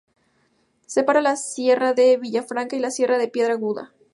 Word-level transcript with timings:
Separa 0.87 1.21
la 1.21 1.35
Sierra 1.35 1.93
de 1.93 2.17
Villafranca 2.17 2.75
y 2.75 2.79
la 2.79 2.89
Sierra 2.89 3.19
de 3.19 3.27
Piedra 3.27 3.53
Aguda. 3.53 3.93